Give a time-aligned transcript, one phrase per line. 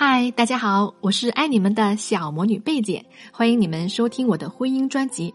[0.00, 5.34] 嗨，大家好，我是爱你们的小魔女贝姐，欢迎你们收听我的婚姻专辑。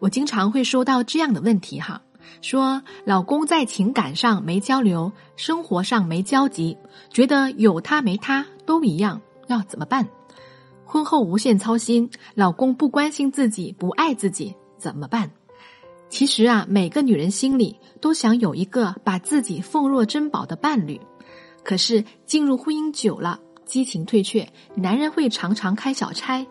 [0.00, 2.02] 我经常会收到这样的问题哈，
[2.40, 6.76] 说老公在情感上没交流，生活上没交集，
[7.10, 10.08] 觉得有他没他都一样，要怎么办？
[10.84, 15.30] 婚后无限操心，老公不关心自己，不爱自己，怎么办？
[16.08, 21.00] 其实啊，每个女人心里都想有一个把自己奉若珍宝的伴侣，
[21.62, 23.38] 可是进入婚姻久了。
[23.64, 26.46] 激情退却，男人会常常开小差。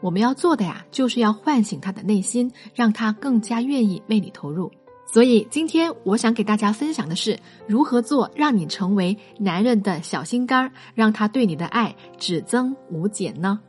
[0.00, 4.70] 我们要做的呀，就是要唤醒他的内心，让他更加愿意为你投入。
[5.06, 13.60] 所以今天我想给大家分享的是，如何做让你成为男人的小心肝儿，让他对你的爱只增无减呢？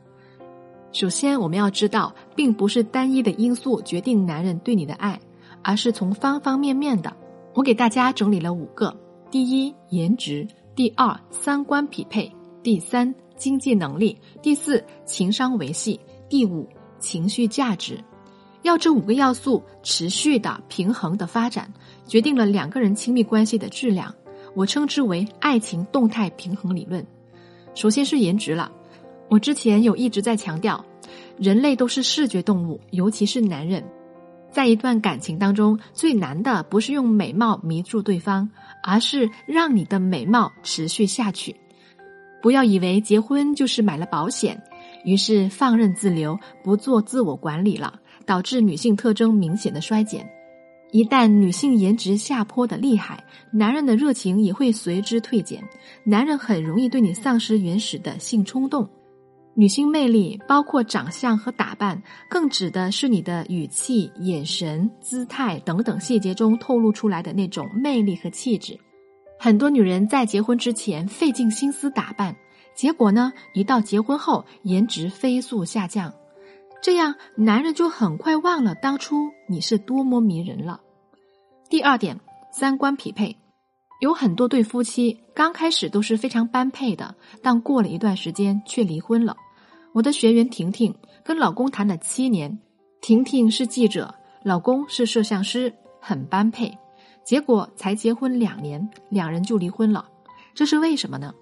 [0.92, 5.20] 首先，我们要知道，并不是单一的因素决定男人对你的爱，
[5.62, 7.14] 而是从方方面面的。
[7.54, 8.94] 我给大家整理了五个：
[9.30, 12.30] 第一，颜值；第二，三观匹配。
[12.66, 15.96] 第三，经济能力；第四，情商维系；
[16.28, 18.02] 第五，情绪价值。
[18.62, 21.72] 要这五个要素持续的、平衡的发展，
[22.08, 24.12] 决定了两个人亲密关系的质量。
[24.52, 27.06] 我称之为爱情动态平衡理论。
[27.76, 28.72] 首先是颜值了，
[29.28, 30.84] 我之前有一直在强调，
[31.38, 33.84] 人类都是视觉动物，尤其是男人，
[34.50, 38.50] 在一段感情当中，最难的不是用美貌迷住对方，
[38.82, 41.54] 而是让你的美貌持续下去。
[42.46, 44.62] 不要以为结婚就是买了保险，
[45.04, 50.24] 于是放任自流，不做自我管理了，导致女性特征明显的衰减。
[50.92, 55.60] 一旦女性颜值下坡的厉害，男人的热情也会随之退减，
[56.04, 58.88] 男人很容易对你丧失原始的性冲动。
[59.56, 62.00] 女性魅力包括长相和打扮，
[62.30, 68.78] 更指的是你的语气、眼神、姿态等等细节中透露出来的那种魅力和气质。
[69.38, 72.34] 很多女人在结婚之前费尽心思打扮，
[72.74, 76.12] 结果呢，一到结婚后颜值飞速下降，
[76.82, 80.80] 这样男人就很快忘了当初你是多么迷人了。
[81.68, 82.18] 第二点，
[82.50, 83.36] 三观匹配，
[84.00, 89.36] 有很多对夫妻刚开始都是非常般配的，但过了一段时间却离婚了。
[89.92, 90.94] 我的学员婷婷
[91.24, 92.58] 跟老公谈了七年，
[93.00, 96.76] 婷婷是记者，老公是摄像师，很般配。
[97.26, 100.06] 结果才结婚两年，两人就离婚了，
[100.54, 101.34] 这是为什么呢？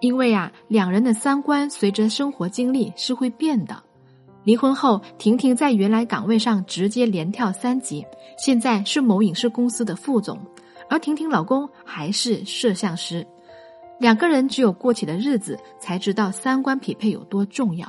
[0.00, 3.82] 因为啊，两人的三观随着生活经历是会变的。
[4.42, 8.04] 离婚后，婷婷在原来岗位上直接连跳三级，
[8.38, 10.38] 现在是某影视公司的副总，
[10.88, 13.24] 而婷婷老公还是摄像师。
[14.00, 17.86] 两个人只有过起的日子，才知道三观匹配有多重要。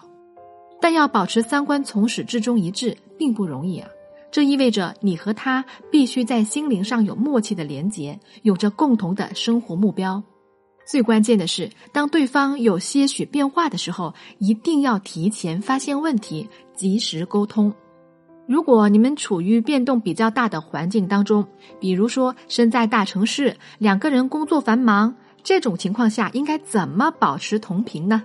[0.82, 3.88] 但要保持三观从始至终一致，并不容易啊。
[4.34, 10.24] 这意味着你和他必须在心灵上有默契的连结，有着共同的生活目标。
[10.88, 17.72] 最关键的是，当对方有些许变化的时候，一定要提前发现问题，及时沟通。
[18.48, 21.46] 如果你们处于变动比较大的环境当中，
[21.80, 28.24] 比如说身在大城市，两个人工作繁忙，这种情况下应该怎么保持同频呢？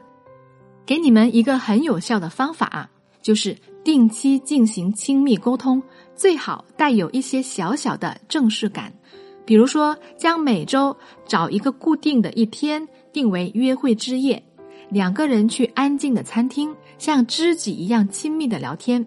[0.86, 2.88] 给你们一个很有效的方法，
[3.20, 3.54] 就是
[3.84, 5.82] 定期进行亲密沟通。
[6.18, 8.92] 最好带有一些小小的正式感，
[9.46, 10.94] 比如说将每周
[11.28, 14.42] 找一个固定的一天定为约会之夜，
[14.90, 19.06] 两个人去安静的餐厅，像知己一样亲密的聊天。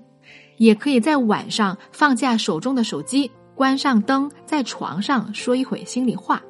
[0.56, 6.42] 也可以在晚上放下手中的手机，关上灯，在床上说一会心里话。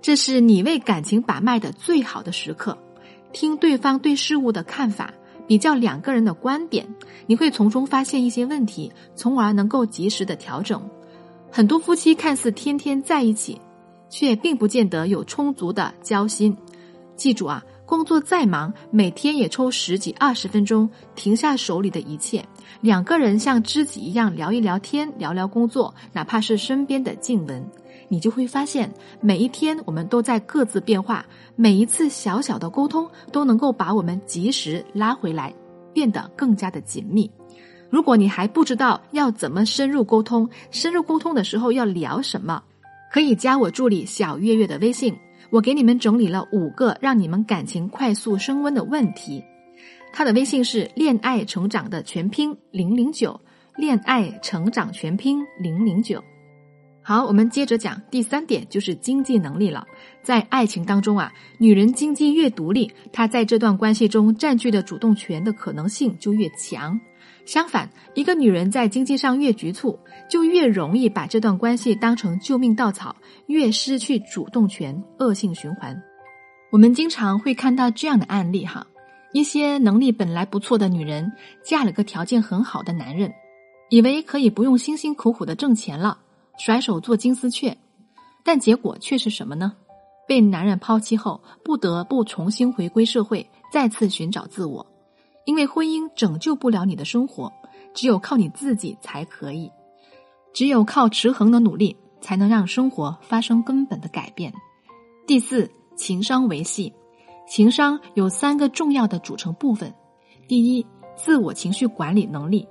[0.00, 2.78] 这是你为感情把脉的最好的时刻，
[3.32, 5.12] 听对方对事物的看法。
[5.50, 6.86] 比较两个人的观点，
[7.26, 10.80] 你会从中发现一些问题，从而能够及时的调整。
[11.50, 13.60] 很多夫妻看似天天在一起，
[14.08, 16.56] 却并不见得有充足的交心。
[17.16, 22.44] 记住啊，工作再忙，每天也抽十几二十分钟，停下手里的一切，
[22.80, 27.68] 两个人像知己一样聊一聊天，聊聊工作，哪怕是身边的静闻。
[28.12, 35.54] 你就会发现，每一天我们都在各自变化，每一次小小的沟通都能够把我们及时拉回来，
[35.94, 37.30] 变得更加的紧密。
[37.88, 42.60] 如果你还不知道要怎么深入沟通，深入沟通的时候要聊什么，
[43.12, 45.16] 可以加我助理小月月的微信，
[45.50, 49.42] 我给你们整理了五个让你们感情快速升温的问题。
[50.12, 53.40] 他的微信是恋爱成长的全拼零零九，
[53.76, 56.20] 恋爱成长全拼零零九。
[57.02, 59.86] 好，我们接着讲第三点，就是经济能力了。
[60.22, 67.00] 在爱情当中啊，女人经济越独立，她在这段关系中占据的主动权的可能性就越强。
[67.46, 69.98] 相反，一个女人在经济上越局促，
[70.28, 73.16] 就越容易把这段关系当成救命稻草，
[73.46, 76.00] 越失去主动权，恶性循环。
[76.70, 78.86] 我们经常会看到这样的案例哈，
[79.32, 81.32] 一些能力本来不错的女人，
[81.64, 83.32] 嫁了个条件很好的男人，
[83.88, 86.18] 以为可以不用辛辛苦苦的挣钱了，
[86.60, 87.74] 甩手做金丝雀，
[88.44, 89.72] 但结果却是什么呢？
[90.28, 94.86] 被男人抛弃后，不得不重新回归社会，再次寻找自我，
[95.46, 97.50] 因为婚姻拯救不了你的生活，
[97.94, 99.72] 只有靠你自己才可以，
[100.52, 104.52] 只有靠持恒的努力，才能让生活发生根本的改变。
[105.26, 105.70] 第四。
[105.96, 106.90] 情商维系，
[107.46, 109.92] 情商有三个重要的组成部分。
[110.48, 112.66] 第一，自我情绪管理能力。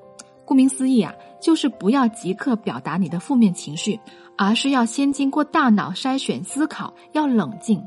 [0.49, 3.99] 顾名思义啊，就是不要即刻表达你的负面情绪，
[4.35, 7.79] 而是要先经过大脑筛选思考，要冷静。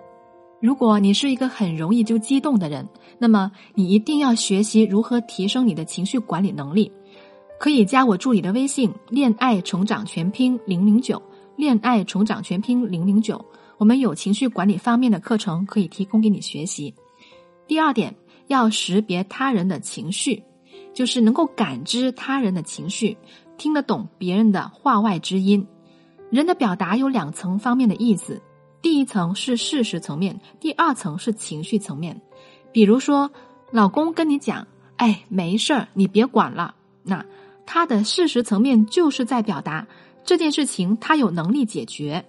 [0.60, 2.88] 如果你是一个很容易就激动的人，
[3.18, 6.92] 那么你一定要学习如何提升你的情绪管理能力。
[7.58, 11.20] 可以加我助理的微信“恋爱成长全拼零零九”，
[11.58, 13.44] 恋爱成长全拼零零九。
[13.76, 16.94] 我们有情绪管理方面的课程可以提供给你学习。
[17.66, 18.14] 第二点，
[18.46, 20.40] 要识别他人的情绪，
[20.92, 23.16] 就是能够感知他人的情绪，
[23.56, 25.66] 听得懂别人的话外之音。
[26.30, 28.40] 人的表达有两层方面的意思，
[28.80, 32.20] 第一层是事实层面，第二层是情绪层面。
[32.72, 33.30] 比如说，
[33.70, 34.66] 老公跟你讲
[34.96, 36.74] ：“哎，没事儿，你别管了。”
[37.04, 37.24] 那
[37.66, 39.86] 他的事实层面就是在表达
[40.24, 42.24] 这件事情他有能力解决。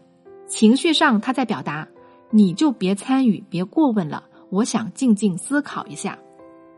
[0.47, 1.87] 情绪上，他在表达，
[2.29, 4.23] 你就别参与，别过问了。
[4.49, 6.19] 我想静静思考一下。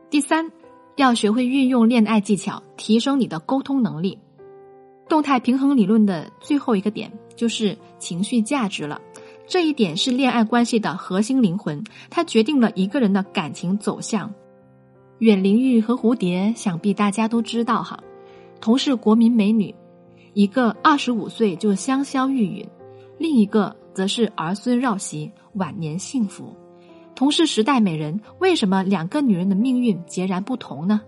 [0.10, 0.52] 第三，
[0.96, 4.18] 要学会运用恋爱技巧，提升你的沟通能力。
[5.10, 9.00] 动态平衡理论的最后一个点就是情绪价值了。
[9.48, 14.34] 这一点是恋爱关系的核心灵魂，它决定了一个人的感情走向。
[15.20, 18.00] 远玲玉和蝴蝶，想必大家都知道哈，
[18.60, 19.76] 同是国民美女，
[20.34, 22.68] 一个二十五岁就香消玉殒。
[23.20, 26.56] 另一个则是儿孙绕膝，晚年幸福。
[27.16, 31.02] 同是时代美人，为什么两个女人的命运截然不同呢？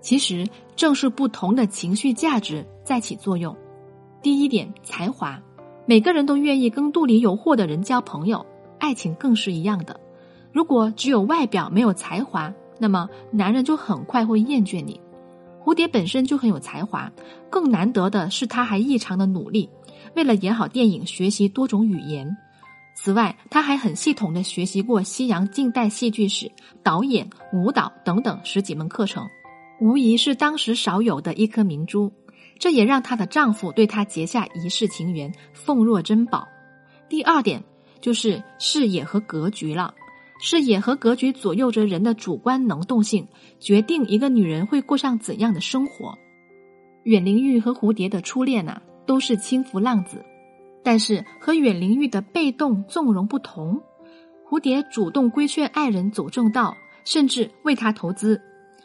[0.00, 0.44] 其实
[0.74, 3.56] 正是不同的情绪价值在起作用。
[4.20, 5.40] 第一点，才华，
[5.86, 8.44] 每个人都愿意跟肚里有货的人交朋友，
[8.80, 9.98] 爱情更是一样的。
[10.50, 15.00] 如果只有外表没有才华，那么男人就很快会厌倦你。
[15.64, 17.10] 蝴蝶本身就很有才华，
[17.48, 19.70] 更难得的是她还异常的努力。
[20.16, 22.36] 为了演好电影，学习多种语言。
[22.94, 26.50] 此外，他还很系统的学习过西洋近代戏剧史、
[26.82, 29.26] 导演、舞蹈等等十几门课程，
[29.80, 32.12] 无疑是当时少有的一颗明珠。
[32.58, 36.46] 这也让她的丈夫对她结下一世情缘，奉若珍宝。
[37.08, 37.64] 第二点
[38.00, 39.94] 就是视野和格局了，
[40.40, 43.26] 视野和格局左右着人的主观能动性，
[43.58, 46.16] 决定一个女人会过上怎样的生活。
[47.04, 48.80] 阮玲玉和蝴蝶的初恋呐。
[49.04, 50.24] 都是轻浮浪子，
[50.82, 53.80] 但是和远灵玉的被动纵容不同，
[54.48, 58.40] 蝴蝶主动规劝爱人走正道，甚至为他投资。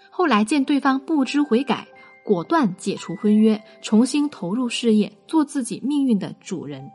[0.10, 1.88] 后来见对方不知悔改，
[2.24, 6.90] 果断解除婚约，重新投入事业，做自己命运的主人。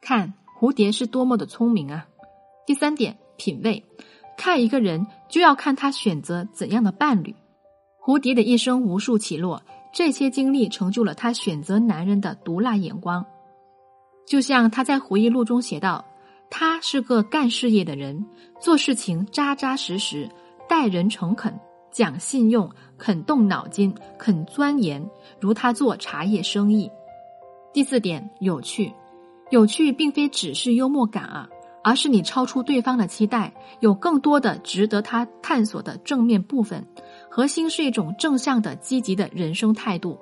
[0.00, 2.06] 看蝴蝶是多么的聪明啊！
[2.66, 3.84] 第三点，品味，
[4.36, 7.34] 看一个人就要看他选择怎样的伴侣。
[8.04, 9.62] 蝴蝶的一生无数起落。
[9.94, 13.26] 这些经历成就了他选择男人的毒辣眼光，
[14.26, 16.04] 就像他在回忆录中写道
[16.48, 18.24] ：“他是个干事业的人，
[18.60, 20.28] 做事情扎扎实实，
[20.68, 21.58] 待人诚恳，
[21.90, 25.04] 讲信用，肯动脑筋，肯钻研，
[25.40, 26.90] 如他做茶叶生意。”
[27.74, 28.92] 第四点，有趣，
[29.50, 31.48] 有趣并非只是幽默感啊，
[31.82, 36.86] 而是你超出对方的期待，有更多的值得他探索的正面部分。
[37.30, 40.18] 核心是一种正向的、积极的人生态度。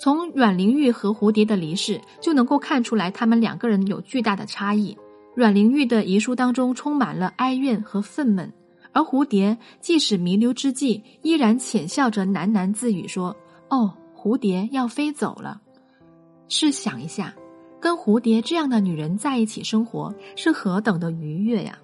[0.00, 4.96] 从阮玲玉和蝴蝶的离世就能够看出来，他们两个人有巨大的差异。
[5.34, 8.50] 阮玲玉的遗书当中充满了哀怨和愤懑，
[8.92, 13.36] 而蝴蝶即使弥留之际，依然浅笑着喃喃自语说
[13.68, 15.60] ：“哦，蝴蝶要飞走了。”
[16.48, 17.34] 试想一下，
[17.78, 21.78] 跟蝴蝶这样的女人在一起生活，是何等的愉悦呀！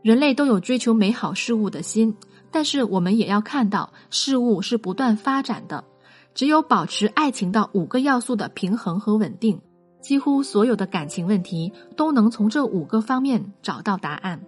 [0.00, 2.16] 人类都有追求美好事物的心。
[2.50, 5.84] 但是我们也要看到，事物是不断发展的。
[6.34, 9.60] 只有保持爱情的五个要素的平衡和稳定，
[10.00, 14.40] 几乎所有的感情问题都能从这五个方面找到答案。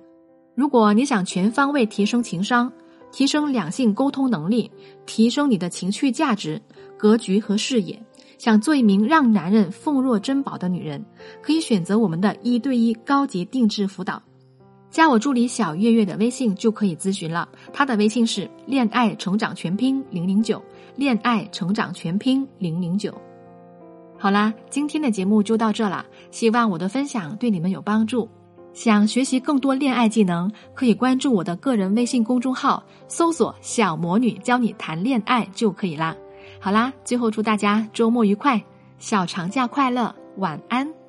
[0.55, 2.73] 如果你想全方位提升情商，
[3.11, 4.71] 提升两性沟通能力，
[5.07, 6.63] 提升你的情绪价值、
[6.97, 8.01] 格局和视野，
[8.39, 11.05] 想做一名让男人奉若珍宝的女人，
[11.43, 14.23] 可以选择我们的一对一高级定制辅导。
[14.91, 20.61] 加我助理小月月的微信就可以咨询了，她的微信是“恋爱成长全拼零零九”，
[21.01, 23.11] 恋爱成长全拼零零九。
[24.19, 28.29] 好啦，今天的节目就到这了，希望我的分享对你们有帮助。
[28.75, 36.15] 想学习更多恋爱技能，可以关注我的个人微信公众号，搜索“小魔女教你谈恋爱”就可以啦。
[36.61, 38.63] 好啦，最后祝大家周末愉快，
[38.99, 41.00] 小长假快乐，晚安。